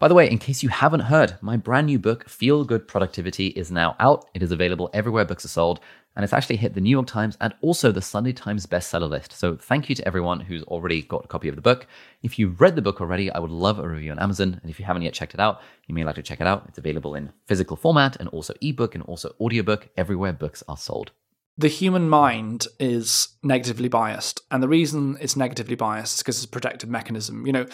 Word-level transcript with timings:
By 0.00 0.08
the 0.08 0.14
way, 0.14 0.30
in 0.30 0.38
case 0.38 0.62
you 0.62 0.70
haven't 0.70 1.00
heard, 1.00 1.36
my 1.42 1.58
brand 1.58 1.88
new 1.88 1.98
book, 1.98 2.26
Feel 2.26 2.64
Good 2.64 2.88
Productivity, 2.88 3.48
is 3.48 3.70
now 3.70 3.96
out. 4.00 4.24
It 4.32 4.42
is 4.42 4.50
available 4.50 4.88
everywhere 4.94 5.26
books 5.26 5.44
are 5.44 5.48
sold, 5.48 5.78
and 6.16 6.24
it's 6.24 6.32
actually 6.32 6.56
hit 6.56 6.72
the 6.72 6.80
New 6.80 6.88
York 6.88 7.06
Times 7.06 7.36
and 7.38 7.52
also 7.60 7.92
the 7.92 8.00
Sunday 8.00 8.32
Times 8.32 8.64
bestseller 8.64 9.10
list. 9.10 9.32
So 9.32 9.56
thank 9.56 9.90
you 9.90 9.94
to 9.96 10.06
everyone 10.06 10.40
who's 10.40 10.62
already 10.62 11.02
got 11.02 11.26
a 11.26 11.28
copy 11.28 11.48
of 11.48 11.54
the 11.54 11.60
book. 11.60 11.86
If 12.22 12.38
you've 12.38 12.62
read 12.62 12.76
the 12.76 12.82
book 12.82 13.02
already, 13.02 13.30
I 13.30 13.40
would 13.40 13.50
love 13.50 13.78
a 13.78 13.86
review 13.86 14.10
on 14.12 14.18
Amazon. 14.18 14.58
And 14.62 14.70
if 14.70 14.78
you 14.80 14.86
haven't 14.86 15.02
yet 15.02 15.12
checked 15.12 15.34
it 15.34 15.40
out, 15.40 15.60
you 15.86 15.94
may 15.94 16.02
like 16.02 16.14
to 16.14 16.22
check 16.22 16.40
it 16.40 16.46
out. 16.46 16.64
It's 16.66 16.78
available 16.78 17.14
in 17.14 17.34
physical 17.46 17.76
format 17.76 18.16
and 18.16 18.30
also 18.30 18.54
ebook 18.62 18.94
and 18.94 19.04
also 19.04 19.34
audiobook 19.38 19.90
everywhere 19.98 20.32
books 20.32 20.62
are 20.66 20.78
sold 20.78 21.12
the 21.58 21.68
human 21.68 22.08
mind 22.08 22.66
is 22.78 23.36
negatively 23.42 23.88
biased. 23.88 24.40
And 24.50 24.62
the 24.62 24.68
reason 24.68 25.18
it's 25.20 25.36
negatively 25.36 25.74
biased 25.74 26.14
is 26.14 26.22
because 26.22 26.36
it's 26.38 26.46
a 26.46 26.48
protective 26.48 26.88
mechanism. 26.88 27.46
You 27.46 27.52
know, 27.52 27.66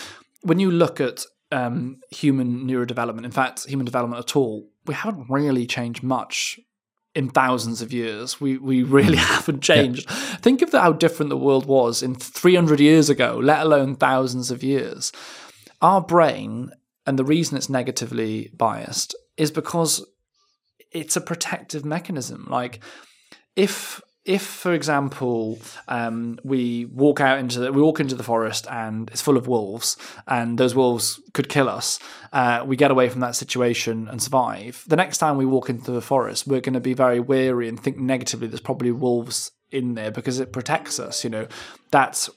when 0.42 0.58
you 0.58 0.72
look 0.72 1.00
at 1.00 1.24
um, 1.52 2.00
human 2.10 2.66
neurodevelopment, 2.66 3.24
in 3.24 3.30
fact, 3.30 3.66
human 3.66 3.86
development 3.86 4.20
at 4.20 4.36
all, 4.36 4.68
we 4.86 4.94
haven't 4.94 5.30
really 5.30 5.66
changed 5.66 6.02
much 6.02 6.58
in 7.14 7.30
thousands 7.30 7.80
of 7.82 7.92
years. 7.92 8.40
We 8.40 8.58
we 8.58 8.82
really 8.82 9.16
haven't 9.34 9.62
changed. 9.62 10.08
Yeah. 10.08 10.16
Think 10.36 10.62
of 10.62 10.70
the, 10.70 10.80
how 10.80 10.92
different 10.92 11.30
the 11.30 11.36
world 11.36 11.66
was 11.66 12.02
in 12.02 12.14
300 12.14 12.80
years 12.80 13.08
ago, 13.08 13.40
let 13.42 13.62
alone 13.62 13.96
thousands 13.96 14.50
of 14.50 14.62
years. 14.62 15.12
Our 15.80 16.00
brain, 16.00 16.70
and 17.06 17.18
the 17.18 17.24
reason 17.24 17.56
it's 17.56 17.68
negatively 17.68 18.50
biased, 18.54 19.14
is 19.36 19.50
because 19.50 20.04
it's 20.92 21.16
a 21.16 21.20
protective 21.20 21.84
mechanism. 21.84 22.46
Like 22.48 22.80
if 23.56 24.00
if, 24.26 24.42
for 24.42 24.72
example, 24.72 25.58
um, 25.86 26.38
we 26.42 26.84
walk 26.86 27.20
out 27.20 27.38
into 27.38 27.60
the, 27.60 27.72
we 27.72 27.80
walk 27.80 28.00
into 28.00 28.16
the 28.16 28.24
forest 28.24 28.66
and 28.68 29.08
it's 29.10 29.22
full 29.22 29.36
of 29.36 29.46
wolves, 29.46 29.96
and 30.26 30.58
those 30.58 30.74
wolves 30.74 31.20
could 31.32 31.48
kill 31.48 31.68
us, 31.68 32.00
uh, 32.32 32.64
we 32.66 32.76
get 32.76 32.90
away 32.90 33.08
from 33.08 33.20
that 33.20 33.36
situation 33.36 34.08
and 34.08 34.20
survive. 34.20 34.84
The 34.88 34.96
next 34.96 35.18
time 35.18 35.36
we 35.36 35.46
walk 35.46 35.70
into 35.70 35.92
the 35.92 36.02
forest, 36.02 36.46
we're 36.46 36.60
going 36.60 36.74
to 36.74 36.80
be 36.80 36.92
very 36.92 37.20
wary 37.20 37.68
and 37.68 37.78
think 37.78 37.98
negatively. 37.98 38.48
There's 38.48 38.60
probably 38.60 38.90
wolves 38.90 39.52
in 39.70 39.94
there 39.94 40.10
because 40.10 40.40
it 40.40 40.52
protects 40.52 40.98
us. 40.98 41.22
You 41.22 41.30
know, 41.30 41.46
that's 41.92 42.28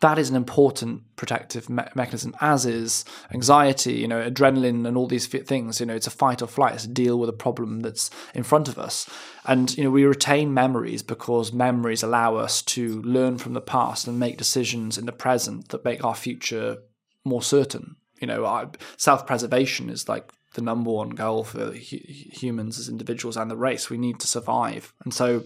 that 0.00 0.18
is 0.18 0.30
an 0.30 0.36
important 0.36 1.02
protective 1.16 1.68
me- 1.68 1.84
mechanism, 1.94 2.34
as 2.40 2.64
is 2.64 3.04
anxiety, 3.32 3.94
you 3.94 4.08
know, 4.08 4.28
adrenaline, 4.28 4.86
and 4.86 4.96
all 4.96 5.06
these 5.06 5.26
things. 5.26 5.78
You 5.78 5.86
know, 5.86 5.94
it's 5.94 6.06
a 6.06 6.10
fight 6.10 6.42
or 6.42 6.46
flight, 6.46 6.74
it's 6.74 6.84
a 6.84 6.88
deal 6.88 7.18
with 7.18 7.28
a 7.28 7.34
problem 7.34 7.80
that's 7.80 8.10
in 8.34 8.42
front 8.42 8.68
of 8.68 8.78
us. 8.78 9.08
And, 9.44 9.76
you 9.76 9.84
know, 9.84 9.90
we 9.90 10.04
retain 10.04 10.54
memories 10.54 11.02
because 11.02 11.52
memories 11.52 12.02
allow 12.02 12.36
us 12.36 12.62
to 12.62 13.02
learn 13.02 13.38
from 13.38 13.52
the 13.52 13.60
past 13.60 14.06
and 14.06 14.18
make 14.18 14.38
decisions 14.38 14.96
in 14.96 15.06
the 15.06 15.12
present 15.12 15.68
that 15.68 15.84
make 15.84 16.02
our 16.02 16.14
future 16.14 16.78
more 17.24 17.42
certain. 17.42 17.96
You 18.20 18.26
know, 18.26 18.70
self 18.96 19.26
preservation 19.26 19.90
is 19.90 20.08
like 20.08 20.30
the 20.54 20.62
number 20.62 20.90
one 20.90 21.10
goal 21.10 21.44
for 21.44 21.72
hu- 21.72 21.98
humans 22.06 22.78
as 22.78 22.88
individuals 22.88 23.36
and 23.36 23.50
the 23.50 23.56
race. 23.56 23.90
We 23.90 23.98
need 23.98 24.18
to 24.20 24.26
survive. 24.26 24.94
And 25.04 25.12
so 25.12 25.44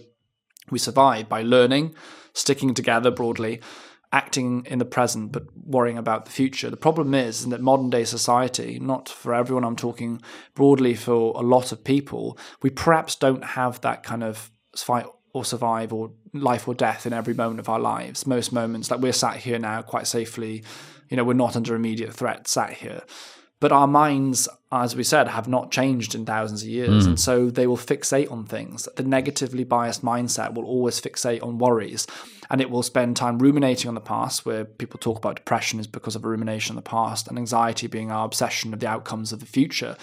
we 0.71 0.79
survive 0.79 1.29
by 1.29 1.41
learning, 1.41 1.93
sticking 2.33 2.73
together 2.73 3.11
broadly 3.11 3.61
acting 4.15 4.65
in 4.65 4.79
the 4.79 4.85
present 4.85 5.33
but 5.33 5.43
worrying 5.55 5.97
about 5.97 6.23
the 6.23 6.31
future. 6.31 6.69
The 6.69 6.77
problem 6.77 7.13
is 7.13 7.47
that 7.47 7.59
modern 7.59 7.89
day 7.89 8.05
society, 8.05 8.79
not 8.79 9.09
for 9.09 9.35
everyone, 9.35 9.65
I'm 9.65 9.75
talking 9.75 10.21
broadly 10.53 10.95
for 10.95 11.33
a 11.35 11.41
lot 11.41 11.73
of 11.73 11.83
people, 11.83 12.37
we 12.61 12.69
perhaps 12.69 13.15
don't 13.15 13.43
have 13.43 13.81
that 13.81 14.03
kind 14.03 14.23
of 14.23 14.51
fight 14.73 15.05
or 15.33 15.43
survive 15.43 15.91
or 15.91 16.11
life 16.33 16.65
or 16.65 16.73
death 16.73 17.05
in 17.05 17.11
every 17.11 17.33
moment 17.33 17.59
of 17.59 17.67
our 17.67 17.79
lives. 17.79 18.25
Most 18.25 18.53
moments, 18.53 18.89
like 18.89 19.01
we're 19.01 19.11
sat 19.11 19.35
here 19.35 19.59
now 19.59 19.81
quite 19.81 20.07
safely, 20.07 20.63
you 21.09 21.17
know, 21.17 21.25
we're 21.25 21.33
not 21.33 21.57
under 21.57 21.75
immediate 21.75 22.13
threat 22.13 22.47
sat 22.47 22.71
here. 22.71 23.03
But 23.65 23.71
our 23.71 23.87
minds, 23.87 24.47
as 24.71 24.95
we 24.95 25.03
said, 25.03 25.27
have 25.27 25.47
not 25.47 25.71
changed 25.71 26.13
in 26.13 26.23
thousands 26.23 26.61
of 26.61 26.69
years. 26.69 27.05
Mm. 27.05 27.07
And 27.07 27.19
so 27.19 27.49
they 27.49 27.65
will 27.65 27.77
fixate 27.77 28.31
on 28.31 28.45
things. 28.45 28.87
The 28.95 29.01
negatively 29.01 29.63
biased 29.63 30.05
mindset 30.05 30.53
will 30.53 30.65
always 30.65 31.01
fixate 31.01 31.41
on 31.41 31.57
worries. 31.57 32.05
And 32.51 32.61
it 32.61 32.69
will 32.69 32.83
spend 32.83 33.17
time 33.17 33.39
ruminating 33.39 33.89
on 33.89 33.95
the 33.95 34.01
past, 34.01 34.45
where 34.45 34.65
people 34.65 34.99
talk 34.99 35.17
about 35.17 35.37
depression 35.37 35.79
is 35.79 35.87
because 35.87 36.15
of 36.15 36.23
a 36.23 36.27
rumination 36.27 36.73
on 36.73 36.75
the 36.75 36.83
past, 36.83 37.27
and 37.27 37.39
anxiety 37.39 37.87
being 37.87 38.11
our 38.11 38.23
obsession 38.23 38.71
of 38.71 38.81
the 38.81 38.87
outcomes 38.87 39.33
of 39.33 39.39
the 39.39 39.47
future. 39.47 39.97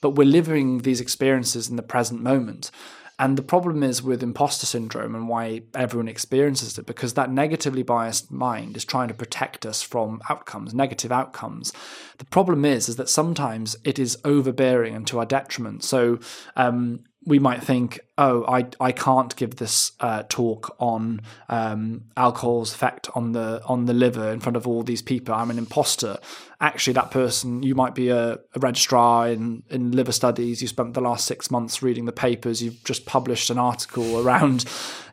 But 0.00 0.10
we're 0.10 0.22
living 0.22 0.82
these 0.82 1.00
experiences 1.00 1.68
in 1.68 1.74
the 1.74 1.82
present 1.82 2.22
moment. 2.22 2.70
And 3.18 3.36
the 3.36 3.42
problem 3.42 3.82
is 3.82 4.00
with 4.00 4.22
imposter 4.22 4.64
syndrome 4.64 5.14
and 5.14 5.28
why 5.28 5.62
everyone 5.74 6.06
experiences 6.08 6.78
it, 6.78 6.86
because 6.86 7.14
that 7.14 7.32
negatively 7.32 7.82
biased 7.82 8.30
mind 8.30 8.76
is 8.76 8.84
trying 8.84 9.08
to 9.08 9.14
protect 9.14 9.66
us 9.66 9.82
from 9.82 10.20
outcomes, 10.30 10.72
negative 10.72 11.10
outcomes. 11.10 11.72
The 12.18 12.24
problem 12.26 12.64
is, 12.64 12.88
is 12.88 12.96
that 12.96 13.08
sometimes 13.08 13.76
it 13.82 13.98
is 13.98 14.18
overbearing 14.24 14.94
and 14.94 15.06
to 15.08 15.18
our 15.18 15.26
detriment. 15.26 15.82
So 15.82 16.20
um, 16.54 17.00
we 17.28 17.38
might 17.38 17.62
think, 17.62 18.00
oh, 18.16 18.44
I, 18.46 18.66
I 18.80 18.90
can't 18.90 19.36
give 19.36 19.56
this 19.56 19.92
uh, 20.00 20.22
talk 20.30 20.74
on 20.80 21.20
um, 21.50 22.04
alcohol's 22.16 22.72
effect 22.72 23.10
on 23.14 23.32
the 23.32 23.62
on 23.66 23.84
the 23.84 23.92
liver 23.92 24.32
in 24.32 24.40
front 24.40 24.56
of 24.56 24.66
all 24.66 24.82
these 24.82 25.02
people. 25.02 25.34
I'm 25.34 25.50
an 25.50 25.58
imposter. 25.58 26.18
Actually, 26.60 26.94
that 26.94 27.10
person, 27.10 27.62
you 27.62 27.74
might 27.74 27.94
be 27.94 28.08
a, 28.08 28.32
a 28.32 28.58
registrar 28.58 29.28
in, 29.28 29.62
in 29.68 29.92
liver 29.92 30.10
studies. 30.10 30.62
You 30.62 30.68
spent 30.68 30.94
the 30.94 31.02
last 31.02 31.26
six 31.26 31.50
months 31.50 31.82
reading 31.82 32.06
the 32.06 32.12
papers. 32.12 32.62
You've 32.62 32.82
just 32.82 33.04
published 33.04 33.50
an 33.50 33.58
article 33.58 34.26
around, 34.26 34.64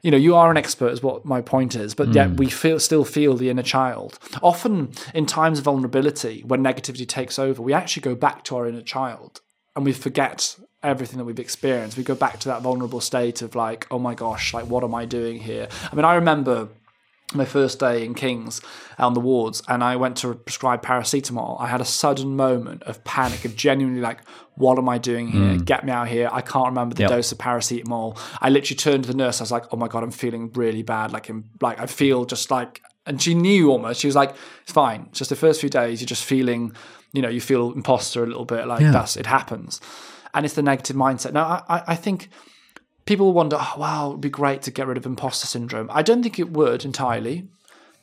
you 0.01 0.09
know, 0.09 0.17
you 0.17 0.35
are 0.35 0.49
an 0.49 0.57
expert, 0.57 0.93
is 0.93 1.03
what 1.03 1.25
my 1.25 1.41
point 1.41 1.75
is. 1.75 1.93
But 1.93 2.09
mm. 2.09 2.15
yet 2.15 2.37
we 2.37 2.49
feel 2.49 2.79
still 2.79 3.03
feel 3.03 3.35
the 3.35 3.49
inner 3.49 3.61
child. 3.61 4.17
Often 4.41 4.93
in 5.13 5.25
times 5.25 5.59
of 5.59 5.65
vulnerability, 5.65 6.43
when 6.47 6.63
negativity 6.63 7.05
takes 7.05 7.37
over, 7.37 7.61
we 7.61 7.73
actually 7.73 8.03
go 8.03 8.15
back 8.15 8.45
to 8.45 8.55
our 8.55 8.67
inner 8.67 8.81
child 8.81 9.41
and 9.75 9.83
we 9.83 9.91
forget 9.91 10.57
everything 10.85 11.17
that 11.17 11.25
we've 11.25 11.39
experienced. 11.39 11.97
We 11.97 12.03
go 12.03 12.15
back 12.15 12.39
to 12.39 12.49
that 12.49 12.61
vulnerable 12.61 13.01
state 13.01 13.41
of 13.41 13.55
like, 13.55 13.87
oh 13.91 13.99
my 13.99 14.13
gosh, 14.13 14.53
like 14.53 14.65
what 14.65 14.83
am 14.83 14.95
I 14.95 15.05
doing 15.05 15.39
here? 15.39 15.67
I 15.91 15.95
mean, 15.95 16.05
I 16.05 16.15
remember 16.15 16.69
my 17.33 17.45
first 17.45 17.79
day 17.79 18.05
in 18.05 18.13
King's 18.13 18.61
on 18.99 19.13
the 19.13 19.19
wards, 19.19 19.61
and 19.67 19.83
I 19.83 19.95
went 19.95 20.17
to 20.17 20.35
prescribe 20.35 20.83
paracetamol. 20.83 21.59
I 21.59 21.67
had 21.67 21.81
a 21.81 21.85
sudden 21.85 22.35
moment 22.35 22.83
of 22.83 23.03
panic, 23.03 23.45
of 23.45 23.55
genuinely 23.55 24.01
like, 24.01 24.19
what 24.55 24.77
am 24.77 24.87
I 24.87 24.97
doing 24.99 25.29
here? 25.29 25.41
Mm. 25.41 25.65
Get 25.65 25.85
me 25.85 25.91
out 25.91 26.07
here. 26.07 26.29
I 26.31 26.41
can't 26.41 26.67
remember 26.67 26.95
the 26.95 27.03
yep. 27.03 27.09
dose 27.09 27.31
of 27.31 27.39
paracetamol. 27.39 28.19
I 28.39 28.49
literally 28.49 28.77
turned 28.77 29.03
to 29.05 29.11
the 29.11 29.17
nurse. 29.17 29.41
I 29.41 29.43
was 29.43 29.51
like, 29.51 29.65
oh 29.73 29.77
my 29.77 29.87
god, 29.87 30.03
I'm 30.03 30.11
feeling 30.11 30.51
really 30.53 30.83
bad. 30.83 31.11
Like, 31.11 31.29
I'm, 31.29 31.49
like 31.61 31.79
I 31.79 31.87
feel 31.87 32.25
just 32.25 32.51
like, 32.51 32.81
and 33.05 33.21
she 33.21 33.33
knew 33.33 33.71
almost. 33.71 33.99
She 33.99 34.07
was 34.07 34.15
like, 34.15 34.35
it's 34.63 34.71
fine. 34.71 35.07
It's 35.09 35.19
just 35.19 35.29
the 35.29 35.35
first 35.35 35.59
few 35.59 35.69
days. 35.69 36.01
You're 36.01 36.07
just 36.07 36.23
feeling, 36.23 36.75
you 37.11 37.21
know, 37.21 37.29
you 37.29 37.41
feel 37.41 37.71
imposter 37.73 38.23
a 38.23 38.27
little 38.27 38.45
bit. 38.45 38.67
Like 38.67 38.81
yeah. 38.81 38.91
that's 38.91 39.17
it 39.17 39.25
happens 39.25 39.81
and 40.35 40.45
it's 40.45 40.53
the 40.53 40.61
negative 40.61 40.95
mindset. 40.95 41.33
Now, 41.33 41.65
I, 41.67 41.83
I 41.87 41.95
think 41.95 42.29
people 43.05 43.33
wonder, 43.33 43.57
oh, 43.59 43.73
wow, 43.77 44.09
it'd 44.09 44.21
be 44.21 44.29
great 44.29 44.61
to 44.63 44.71
get 44.71 44.85
rid 44.85 44.97
of 44.97 45.05
imposter 45.05 45.47
syndrome. 45.47 45.89
I 45.91 46.03
don't 46.03 46.21
think 46.21 46.37
it 46.37 46.51
would 46.51 46.85
entirely 46.85 47.47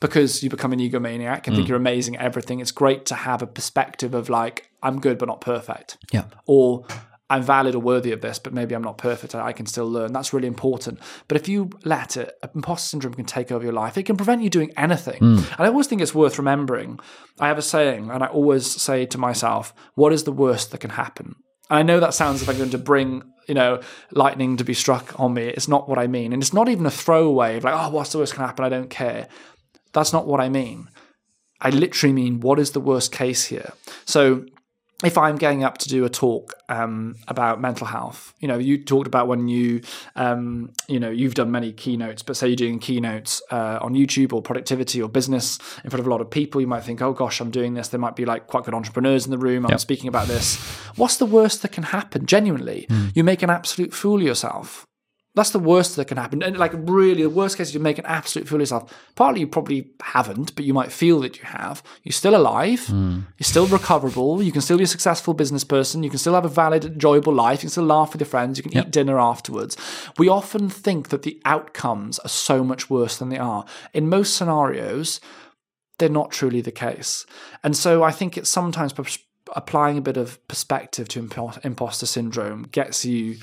because 0.00 0.42
you 0.42 0.50
become 0.50 0.72
an 0.72 0.80
egomaniac 0.80 1.46
and 1.46 1.52
mm. 1.52 1.56
think 1.56 1.68
you're 1.68 1.76
amazing 1.76 2.16
at 2.16 2.24
everything. 2.24 2.58
It's 2.58 2.72
great 2.72 3.06
to 3.06 3.14
have 3.14 3.42
a 3.42 3.46
perspective 3.46 4.14
of 4.14 4.28
like, 4.28 4.68
I'm 4.82 4.98
good 4.98 5.18
but 5.18 5.28
not 5.28 5.40
perfect. 5.40 5.98
Yeah. 6.10 6.24
Or 6.46 6.86
I'm 7.30 7.42
valid 7.42 7.74
or 7.74 7.78
worthy 7.78 8.12
of 8.12 8.20
this, 8.20 8.38
but 8.38 8.52
maybe 8.52 8.74
I'm 8.74 8.82
not 8.82 8.98
perfect. 8.98 9.34
And 9.34 9.42
I 9.42 9.52
can 9.52 9.66
still 9.66 9.88
learn. 9.88 10.12
That's 10.12 10.32
really 10.32 10.48
important. 10.48 10.98
But 11.28 11.36
if 11.36 11.48
you 11.48 11.70
let 11.84 12.16
it, 12.16 12.34
imposter 12.54 12.88
syndrome 12.88 13.14
can 13.14 13.24
take 13.24 13.52
over 13.52 13.64
your 13.64 13.72
life. 13.72 13.96
It 13.96 14.02
can 14.04 14.16
prevent 14.16 14.42
you 14.42 14.50
doing 14.50 14.72
anything. 14.76 15.20
Mm. 15.20 15.50
And 15.52 15.60
I 15.60 15.66
always 15.66 15.86
think 15.86 16.02
it's 16.02 16.14
worth 16.14 16.38
remembering. 16.38 16.98
I 17.40 17.48
have 17.48 17.58
a 17.58 17.62
saying, 17.62 18.10
and 18.10 18.22
I 18.22 18.26
always 18.26 18.66
say 18.66 19.06
to 19.06 19.18
myself, 19.18 19.72
what 19.94 20.12
is 20.12 20.24
the 20.24 20.32
worst 20.32 20.72
that 20.72 20.78
can 20.78 20.90
happen? 20.90 21.36
And 21.72 21.78
I 21.78 21.82
know 21.84 22.00
that 22.00 22.12
sounds 22.12 22.46
like 22.46 22.50
I'm 22.50 22.58
going 22.58 22.70
to 22.72 22.76
bring, 22.78 23.22
you 23.48 23.54
know, 23.54 23.80
lightning 24.10 24.58
to 24.58 24.64
be 24.64 24.74
struck 24.74 25.18
on 25.18 25.32
me. 25.32 25.44
It's 25.44 25.68
not 25.68 25.88
what 25.88 25.98
I 25.98 26.06
mean. 26.06 26.34
And 26.34 26.42
it's 26.42 26.52
not 26.52 26.68
even 26.68 26.84
a 26.84 26.90
throwaway 26.90 27.56
of 27.56 27.64
like, 27.64 27.72
oh, 27.74 27.88
what's 27.88 28.12
the 28.12 28.18
worst 28.18 28.34
can 28.34 28.44
happen? 28.44 28.62
I 28.62 28.68
don't 28.68 28.90
care. 28.90 29.26
That's 29.94 30.12
not 30.12 30.26
what 30.26 30.38
I 30.38 30.50
mean. 30.50 30.90
I 31.62 31.70
literally 31.70 32.12
mean, 32.12 32.40
what 32.40 32.58
is 32.58 32.72
the 32.72 32.80
worst 32.80 33.10
case 33.10 33.46
here? 33.46 33.72
So 34.04 34.44
if 35.02 35.18
I'm 35.18 35.36
getting 35.36 35.64
up 35.64 35.78
to 35.78 35.88
do 35.88 36.04
a 36.04 36.08
talk 36.08 36.54
um, 36.68 37.16
about 37.28 37.60
mental 37.60 37.86
health, 37.86 38.34
you 38.40 38.48
know, 38.48 38.58
you 38.58 38.82
talked 38.82 39.06
about 39.06 39.28
when 39.28 39.48
you, 39.48 39.82
um, 40.16 40.72
you 40.88 41.00
know, 41.00 41.10
you've 41.10 41.34
done 41.34 41.50
many 41.50 41.72
keynotes, 41.72 42.22
but 42.22 42.36
say 42.36 42.48
you're 42.48 42.56
doing 42.56 42.78
keynotes 42.78 43.42
uh, 43.50 43.78
on 43.80 43.94
YouTube 43.94 44.32
or 44.32 44.42
productivity 44.42 45.02
or 45.02 45.08
business 45.08 45.58
in 45.84 45.90
front 45.90 46.00
of 46.00 46.06
a 46.06 46.10
lot 46.10 46.20
of 46.20 46.30
people, 46.30 46.60
you 46.60 46.66
might 46.66 46.84
think, 46.84 47.02
oh 47.02 47.12
gosh, 47.12 47.40
I'm 47.40 47.50
doing 47.50 47.74
this. 47.74 47.88
There 47.88 48.00
might 48.00 48.16
be 48.16 48.24
like 48.24 48.46
quite 48.46 48.64
good 48.64 48.74
entrepreneurs 48.74 49.24
in 49.24 49.30
the 49.30 49.38
room. 49.38 49.64
I'm 49.64 49.70
yep. 49.70 49.80
speaking 49.80 50.08
about 50.08 50.28
this. 50.28 50.56
What's 50.96 51.16
the 51.16 51.26
worst 51.26 51.62
that 51.62 51.72
can 51.72 51.84
happen? 51.84 52.26
Genuinely, 52.26 52.86
mm. 52.88 53.14
you 53.14 53.24
make 53.24 53.42
an 53.42 53.50
absolute 53.50 53.92
fool 53.92 54.16
of 54.16 54.22
yourself. 54.22 54.86
That's 55.34 55.50
the 55.50 55.58
worst 55.58 55.96
that 55.96 56.08
can 56.08 56.18
happen. 56.18 56.42
And 56.42 56.58
like 56.58 56.72
really, 56.74 57.22
the 57.22 57.30
worst 57.30 57.56
case 57.56 57.68
is 57.68 57.74
you 57.74 57.80
make 57.80 57.98
an 57.98 58.04
absolute 58.04 58.46
fool 58.46 58.56
of 58.56 58.62
yourself. 58.62 58.92
Partly 59.14 59.40
you 59.40 59.46
probably 59.46 59.90
haven't, 60.02 60.54
but 60.54 60.66
you 60.66 60.74
might 60.74 60.92
feel 60.92 61.20
that 61.20 61.38
you 61.38 61.44
have. 61.44 61.82
You're 62.02 62.12
still 62.12 62.36
alive. 62.36 62.80
Mm. 62.80 63.24
You're 63.38 63.44
still 63.44 63.66
recoverable. 63.66 64.42
You 64.42 64.52
can 64.52 64.60
still 64.60 64.76
be 64.76 64.84
a 64.84 64.86
successful 64.86 65.32
business 65.32 65.64
person. 65.64 66.02
You 66.02 66.10
can 66.10 66.18
still 66.18 66.34
have 66.34 66.44
a 66.44 66.50
valid, 66.50 66.84
enjoyable 66.84 67.32
life. 67.32 67.60
You 67.60 67.68
can 67.68 67.70
still 67.70 67.84
laugh 67.84 68.12
with 68.12 68.20
your 68.20 68.28
friends. 68.28 68.58
You 68.58 68.62
can 68.62 68.72
yep. 68.72 68.86
eat 68.86 68.90
dinner 68.90 69.18
afterwards. 69.18 69.76
We 70.18 70.28
often 70.28 70.68
think 70.68 71.08
that 71.08 71.22
the 71.22 71.40
outcomes 71.46 72.18
are 72.18 72.28
so 72.28 72.62
much 72.62 72.90
worse 72.90 73.16
than 73.16 73.30
they 73.30 73.38
are. 73.38 73.64
In 73.94 74.10
most 74.10 74.36
scenarios, 74.36 75.18
they're 75.98 76.10
not 76.10 76.30
truly 76.30 76.60
the 76.60 76.72
case. 76.72 77.24
And 77.64 77.74
so 77.74 78.02
I 78.02 78.10
think 78.10 78.36
it's 78.36 78.50
sometimes 78.50 78.92
applying 79.54 79.96
a 79.96 80.02
bit 80.02 80.18
of 80.18 80.46
perspective 80.46 81.08
to 81.08 81.22
impo- 81.22 81.64
imposter 81.64 82.06
syndrome 82.06 82.64
gets 82.64 83.04
you 83.04 83.38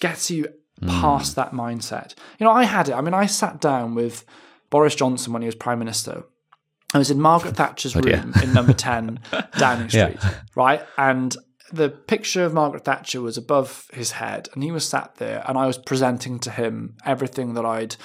gets 0.00 0.30
you 0.30 0.52
past 0.86 1.34
hmm. 1.34 1.40
that 1.40 1.52
mindset. 1.52 2.14
You 2.38 2.44
know, 2.44 2.52
I 2.52 2.64
had 2.64 2.88
it. 2.88 2.92
I 2.92 3.00
mean, 3.00 3.14
I 3.14 3.26
sat 3.26 3.60
down 3.60 3.94
with 3.94 4.24
Boris 4.70 4.94
Johnson 4.94 5.32
when 5.32 5.42
he 5.42 5.46
was 5.46 5.54
prime 5.54 5.78
minister. 5.78 6.24
I 6.94 6.98
was 6.98 7.10
in 7.10 7.20
Margaret 7.20 7.56
Thatcher's 7.56 7.96
room 7.96 8.34
in 8.42 8.52
number 8.52 8.72
10 8.72 9.20
Downing 9.58 9.88
Yeah. 9.90 10.16
Street, 10.18 10.34
right? 10.54 10.82
And 10.98 11.34
the 11.72 11.88
picture 11.88 12.44
of 12.44 12.52
Margaret 12.52 12.84
Thatcher 12.84 13.20
was 13.20 13.38
above 13.38 13.88
his 13.92 14.12
head, 14.12 14.48
and 14.52 14.62
he 14.62 14.70
was 14.70 14.86
sat 14.86 15.14
there, 15.16 15.42
and 15.48 15.56
I 15.56 15.66
was 15.66 15.78
presenting 15.78 16.38
to 16.40 16.50
him 16.50 16.96
everything 17.04 17.54
that 17.54 17.64
I'd 17.64 17.96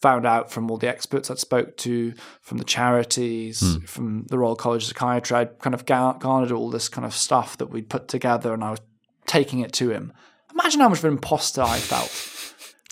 found 0.00 0.26
out 0.26 0.52
from 0.52 0.70
all 0.70 0.76
the 0.76 0.88
experts 0.88 1.30
I'd 1.30 1.38
spoke 1.38 1.78
to, 1.78 2.12
from 2.42 2.58
the 2.58 2.64
charities, 2.64 3.60
hmm. 3.60 3.84
from 3.86 4.24
the 4.24 4.38
Royal 4.38 4.56
College 4.56 4.82
of 4.82 4.88
Psychiatry. 4.88 5.36
I'd 5.36 5.58
kind 5.60 5.72
of 5.72 5.86
garnered 5.86 6.52
all 6.52 6.70
this 6.70 6.90
kind 6.90 7.06
of 7.06 7.14
stuff 7.14 7.56
that 7.58 7.70
we'd 7.70 7.88
put 7.88 8.08
together, 8.08 8.52
and 8.52 8.62
I 8.62 8.70
was 8.70 8.80
taking 9.26 9.60
it 9.60 9.72
to 9.74 9.90
him. 9.90 10.12
Imagine 10.54 10.80
how 10.80 10.88
much 10.88 10.98
of 10.98 11.04
an 11.04 11.12
imposter 11.12 11.62
I 11.62 11.78
felt. 11.78 12.30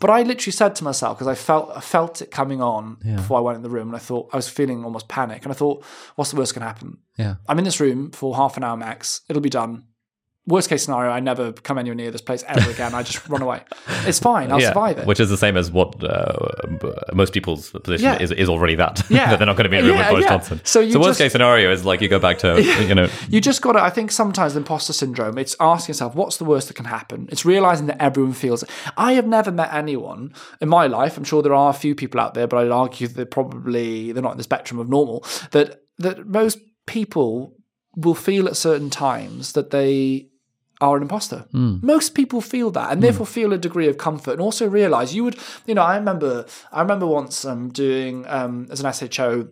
But 0.00 0.11
I 0.11 0.23
literally 0.23 0.53
said 0.53 0.75
to 0.76 0.85
myself 0.85 1.17
because 1.17 1.29
I 1.29 1.37
felt 1.37 1.70
I 1.76 1.81
felt 1.81 2.20
it 2.23 2.32
coming 2.32 2.61
on 2.61 2.97
before 3.17 3.38
I 3.38 3.41
went 3.41 3.56
in 3.56 3.62
the 3.62 3.70
room, 3.70 3.87
and 3.88 3.97
I 3.97 4.00
thought 4.00 4.31
I 4.32 4.37
was 4.37 4.49
feeling 4.49 4.85
almost 4.85 5.06
panic, 5.06 5.44
and 5.44 5.53
I 5.53 5.55
thought, 5.55 5.85
"What's 6.17 6.32
the 6.32 6.37
worst 6.37 6.55
can 6.55 6.62
happen? 6.62 6.99
Yeah. 7.17 7.37
I'm 7.49 7.59
in 7.59 7.64
this 7.64 7.79
room 7.79 8.11
for 8.11 8.35
half 8.35 8.56
an 8.56 8.64
hour 8.64 8.76
max. 8.76 9.20
It'll 9.29 9.41
be 9.43 9.49
done. 9.49 9.85
Worst 10.44 10.69
case 10.69 10.85
scenario, 10.85 11.12
I 11.12 11.21
never 11.21 11.53
come 11.53 11.79
anywhere 11.79 11.94
near 11.94 12.11
this 12.11 12.21
place 12.21 12.43
ever 12.49 12.69
again. 12.69 12.94
I 12.97 13.05
just 13.05 13.29
run 13.29 13.43
away. 13.43 13.62
It's 14.06 14.19
fine. 14.19 14.50
I'll 14.50 14.61
survive 14.61 14.99
it. 14.99 15.06
Which 15.06 15.21
is 15.21 15.31
the 15.31 15.37
same 15.37 15.56
as 15.56 15.71
what 15.71 16.03
uh, 16.03 16.35
most 17.12 17.33
people's 17.33 17.71
position 17.71 18.06
Yeah. 18.06 18.21
is, 18.21 18.33
is 18.33 18.49
already 18.49 18.75
that. 18.75 19.03
Yeah. 19.09 19.27
that 19.31 19.39
they're 19.39 19.47
not 19.47 19.56
going 19.56 19.65
to 19.65 19.71
be 19.71 19.77
in 19.79 19.85
a 19.85 19.87
room 19.89 19.99
Yeah, 19.99 20.11
with 20.11 20.11
Boris 20.11 20.25
yeah. 20.25 20.31
Johnson. 20.31 20.61
So 20.65 20.81
you 20.81 20.99
worst 20.99 21.11
just- 21.11 21.19
case 21.21 21.33
scenario 21.33 21.71
is 21.71 21.85
like 21.85 22.00
you 22.00 22.09
go 22.09 22.19
back 22.19 22.39
to, 22.39 22.61
you 22.89 22.94
know, 22.94 23.09
you 23.29 23.41
just 23.41 23.62
got 23.62 23.73
to, 23.75 23.81
I 23.81 23.91
think 23.91 24.11
sometimes 24.11 24.55
the 24.55 24.59
imposter 24.59 24.93
syndrome, 24.93 25.39
it's 25.39 25.55
asking 25.61 25.93
yourself, 25.93 26.17
what's 26.17 26.39
the 26.39 26.44
worst 26.44 26.67
that 26.67 26.75
can 26.75 26.87
happen? 26.87 27.29
It's 27.31 27.44
realizing 27.44 27.87
that 27.87 28.03
everyone 28.03 28.33
feels 28.33 28.65
it. 28.65 28.71
I 28.97 29.12
have 29.12 29.29
never 29.29 29.53
met 29.53 29.73
anyone 29.73 30.35
in 30.61 30.69
my 30.69 30.89
life, 30.89 31.17
I'm 31.17 31.23
sure 31.23 31.43
there 31.43 31.55
are 31.55 31.71
a 31.71 31.75
few 31.75 31.94
people 31.94 32.19
out 32.21 32.35
there, 32.35 32.49
but 32.49 32.59
I'd 32.65 32.73
argue 32.73 33.06
they're 33.06 33.27
probably, 33.27 34.11
they're 34.11 34.25
not 34.25 34.33
in 34.33 34.39
the 34.39 34.44
spectrum 34.44 34.81
of 34.81 34.89
normal, 34.89 35.25
that, 35.53 35.83
that 35.99 36.27
most 36.27 36.59
people 36.87 37.55
will 37.94 38.15
feel 38.17 38.49
at 38.49 38.56
certain 38.56 38.91
times 38.91 39.53
that 39.53 39.71
they 39.71 40.27
are 40.82 40.96
an 40.96 41.02
imposter. 41.02 41.46
Most 41.52 42.14
people 42.14 42.40
feel 42.40 42.70
that 42.73 42.90
and 42.93 43.02
therefore 43.02 43.25
feel 43.25 43.52
a 43.52 43.58
degree 43.58 43.88
of 43.88 43.96
comfort 43.96 44.32
and 44.32 44.40
also 44.40 44.69
realize 44.69 45.14
you 45.14 45.23
would, 45.25 45.38
you 45.64 45.75
know, 45.75 45.82
I 45.82 45.96
remember, 45.96 46.44
I 46.73 46.82
remember 46.82 47.06
once 47.06 47.44
um, 47.44 47.70
doing, 47.70 48.26
um, 48.26 48.67
as 48.69 48.81
an 48.82 48.93
SHO, 48.93 49.49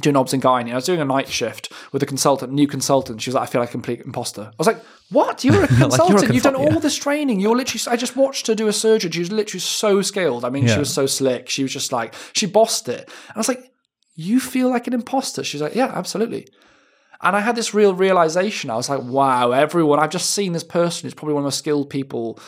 doing 0.00 0.16
obs 0.16 0.32
and 0.32 0.42
gynae. 0.42 0.72
I 0.72 0.74
was 0.74 0.86
doing 0.86 1.02
a 1.02 1.04
night 1.04 1.28
shift 1.28 1.70
with 1.92 2.02
a 2.02 2.06
consultant, 2.06 2.52
new 2.54 2.66
consultant. 2.66 3.20
She 3.20 3.28
was 3.28 3.34
like, 3.34 3.46
I 3.46 3.52
feel 3.52 3.60
like 3.60 3.68
a 3.68 3.72
complete 3.72 4.00
imposter. 4.00 4.50
I 4.50 4.54
was 4.56 4.66
like, 4.66 4.82
what? 5.10 5.44
You're 5.44 5.64
a 5.64 5.68
consultant. 5.84 6.32
You've 6.32 6.42
done 6.42 6.54
consult- 6.54 6.68
yeah. 6.70 6.74
all 6.74 6.80
this 6.80 6.96
training. 6.96 7.40
You're 7.40 7.54
literally, 7.54 7.92
I 7.92 7.96
just 7.96 8.16
watched 8.16 8.46
her 8.46 8.54
do 8.54 8.66
a 8.68 8.72
surgery. 8.72 9.10
She 9.10 9.20
was 9.20 9.30
literally 9.30 9.60
so 9.60 10.00
skilled. 10.00 10.46
I 10.46 10.48
mean, 10.48 10.66
she 10.66 10.78
was 10.78 10.92
so 10.92 11.04
slick. 11.04 11.50
She 11.50 11.62
was 11.62 11.72
just 11.72 11.92
like, 11.92 12.14
she 12.32 12.46
bossed 12.46 12.88
it. 12.88 13.04
And 13.28 13.36
I 13.36 13.38
was 13.38 13.48
like, 13.48 13.70
you 14.14 14.40
feel 14.40 14.70
like 14.70 14.86
an 14.86 14.94
imposter? 14.94 15.44
She's 15.44 15.60
like, 15.60 15.74
yeah, 15.74 15.92
absolutely. 15.94 16.48
And 17.22 17.36
I 17.36 17.40
had 17.40 17.56
this 17.56 17.72
real 17.72 17.94
realization. 17.94 18.70
I 18.70 18.76
was 18.76 18.88
like, 18.88 19.02
wow, 19.02 19.52
everyone, 19.52 20.00
I've 20.00 20.10
just 20.10 20.32
seen 20.32 20.52
this 20.52 20.64
person 20.64 21.06
who's 21.06 21.14
probably 21.14 21.34
one 21.34 21.42
of 21.42 21.44
the 21.44 21.46
most 21.46 21.58
skilled 21.58 21.88
people 21.88 22.38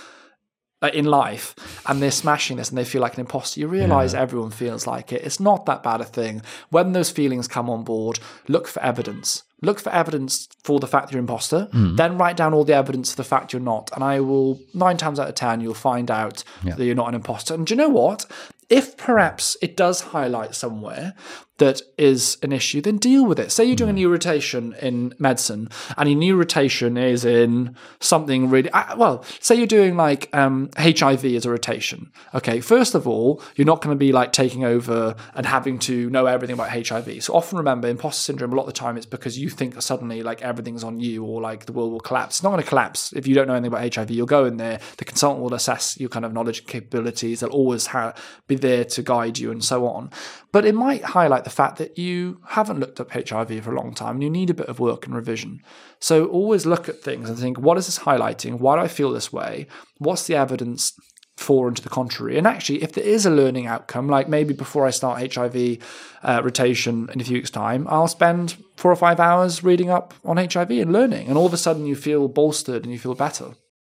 uh, 0.82 0.90
in 0.92 1.06
life 1.06 1.54
and 1.86 2.02
they're 2.02 2.10
smashing 2.10 2.58
this 2.58 2.68
and 2.68 2.76
they 2.76 2.84
feel 2.84 3.00
like 3.00 3.14
an 3.14 3.20
imposter. 3.20 3.60
You 3.60 3.68
realize 3.68 4.12
everyone 4.14 4.50
feels 4.50 4.86
like 4.86 5.12
it. 5.12 5.22
It's 5.22 5.40
not 5.40 5.64
that 5.66 5.82
bad 5.82 6.00
a 6.00 6.04
thing. 6.04 6.42
When 6.70 6.92
those 6.92 7.10
feelings 7.10 7.48
come 7.48 7.70
on 7.70 7.84
board, 7.84 8.18
look 8.48 8.66
for 8.68 8.82
evidence. 8.82 9.44
Look 9.62 9.80
for 9.80 9.90
evidence 9.90 10.46
for 10.62 10.78
the 10.78 10.86
fact 10.86 11.10
you're 11.10 11.20
an 11.20 11.22
imposter, 11.22 11.68
then 11.72 12.18
write 12.18 12.36
down 12.36 12.52
all 12.52 12.64
the 12.64 12.74
evidence 12.74 13.12
for 13.12 13.16
the 13.16 13.24
fact 13.24 13.54
you're 13.54 13.62
not. 13.62 13.90
And 13.94 14.04
I 14.04 14.20
will, 14.20 14.60
nine 14.74 14.98
times 14.98 15.18
out 15.18 15.28
of 15.28 15.36
10, 15.36 15.62
you'll 15.62 15.72
find 15.72 16.10
out 16.10 16.44
that 16.64 16.84
you're 16.84 16.94
not 16.94 17.08
an 17.08 17.14
imposter. 17.14 17.54
And 17.54 17.66
do 17.66 17.72
you 17.72 17.78
know 17.78 17.88
what? 17.88 18.26
If 18.68 18.98
perhaps 18.98 19.56
it 19.62 19.74
does 19.76 20.00
highlight 20.02 20.54
somewhere 20.54 21.14
that 21.58 21.82
is 21.96 22.36
an 22.42 22.52
issue, 22.52 22.80
then 22.80 22.96
deal 22.96 23.24
with 23.24 23.38
it. 23.38 23.52
Say 23.52 23.64
you're 23.64 23.76
doing 23.76 23.90
a 23.90 23.94
new 23.94 24.10
rotation 24.10 24.74
in 24.82 25.14
medicine, 25.18 25.68
and 25.96 26.08
your 26.08 26.18
new 26.18 26.36
rotation 26.36 26.96
is 26.96 27.24
in 27.24 27.76
something 28.00 28.50
really 28.50 28.70
uh, 28.70 28.96
well. 28.96 29.24
Say 29.40 29.54
you're 29.54 29.66
doing 29.66 29.96
like 29.96 30.28
um, 30.34 30.70
HIV 30.76 31.24
as 31.26 31.46
a 31.46 31.50
rotation. 31.50 32.10
Okay, 32.34 32.60
first 32.60 32.94
of 32.94 33.06
all, 33.06 33.40
you're 33.54 33.66
not 33.66 33.80
going 33.82 33.94
to 33.94 33.98
be 33.98 34.10
like 34.10 34.32
taking 34.32 34.64
over 34.64 35.14
and 35.34 35.46
having 35.46 35.78
to 35.80 36.10
know 36.10 36.26
everything 36.26 36.54
about 36.54 36.70
HIV. 36.70 37.22
So 37.22 37.34
often 37.34 37.58
remember, 37.58 37.86
imposter 37.88 38.22
syndrome. 38.22 38.52
A 38.52 38.56
lot 38.56 38.62
of 38.62 38.66
the 38.66 38.72
time, 38.72 38.96
it's 38.96 39.06
because 39.06 39.38
you 39.38 39.48
think 39.48 39.80
suddenly 39.80 40.22
like 40.22 40.42
everything's 40.42 40.82
on 40.82 40.98
you 40.98 41.24
or 41.24 41.40
like 41.40 41.66
the 41.66 41.72
world 41.72 41.92
will 41.92 42.00
collapse. 42.00 42.36
It's 42.36 42.42
not 42.42 42.50
going 42.50 42.62
to 42.62 42.68
collapse 42.68 43.12
if 43.12 43.28
you 43.28 43.34
don't 43.34 43.46
know 43.46 43.54
anything 43.54 43.72
about 43.72 43.94
HIV. 43.94 44.10
You'll 44.10 44.26
go 44.26 44.44
in 44.44 44.56
there. 44.56 44.80
The 44.96 45.04
consultant 45.04 45.44
will 45.44 45.54
assess 45.54 45.98
your 46.00 46.08
kind 46.08 46.24
of 46.24 46.32
knowledge 46.32 46.60
and 46.60 46.68
capabilities. 46.68 47.40
They'll 47.40 47.50
always 47.50 47.86
ha- 47.86 48.14
be 48.48 48.56
there 48.56 48.84
to 48.84 49.02
guide 49.02 49.38
you 49.38 49.52
and 49.52 49.62
so 49.62 49.86
on. 49.86 50.10
But 50.50 50.64
it 50.64 50.74
might 50.74 51.02
highlight 51.02 51.43
the 51.44 51.50
fact 51.50 51.76
that 51.78 51.98
you 51.98 52.40
haven't 52.48 52.80
looked 52.80 53.00
up 53.00 53.10
HIV 53.12 53.62
for 53.62 53.72
a 53.72 53.76
long 53.76 53.94
time 53.94 54.16
and 54.16 54.22
you 54.22 54.30
need 54.30 54.50
a 54.50 54.54
bit 54.54 54.68
of 54.68 54.80
work 54.80 55.06
and 55.06 55.14
revision. 55.14 55.62
So 56.00 56.26
always 56.26 56.66
look 56.66 56.88
at 56.88 57.02
things 57.02 57.28
and 57.28 57.38
think, 57.38 57.58
what 57.58 57.78
is 57.78 57.86
this 57.86 58.00
highlighting? 58.00 58.58
Why 58.58 58.76
do 58.76 58.82
I 58.82 58.88
feel 58.88 59.12
this 59.12 59.32
way? 59.32 59.66
What's 59.98 60.26
the 60.26 60.34
evidence 60.34 60.98
for 61.36 61.68
and 61.68 61.76
to 61.76 61.82
the 61.82 61.88
contrary? 61.88 62.38
And 62.38 62.46
actually, 62.46 62.82
if 62.82 62.92
there 62.92 63.04
is 63.04 63.26
a 63.26 63.30
learning 63.30 63.66
outcome, 63.66 64.08
like 64.08 64.28
maybe 64.28 64.54
before 64.54 64.86
I 64.86 64.90
start 64.90 65.34
HIV 65.34 65.78
uh, 66.22 66.40
rotation 66.42 67.08
in 67.12 67.20
a 67.20 67.24
few 67.24 67.36
weeks' 67.36 67.50
time, 67.50 67.86
I'll 67.88 68.08
spend 68.08 68.56
four 68.76 68.90
or 68.90 68.96
five 68.96 69.20
hours 69.20 69.62
reading 69.62 69.90
up 69.90 70.14
on 70.24 70.36
HIV 70.36 70.70
and 70.70 70.92
learning. 70.92 71.28
And 71.28 71.36
all 71.36 71.46
of 71.46 71.54
a 71.54 71.58
sudden, 71.58 71.86
you 71.86 71.96
feel 71.96 72.28
bolstered 72.28 72.84
and 72.84 72.92
you 72.92 72.98
feel 72.98 73.14
better. 73.14 73.54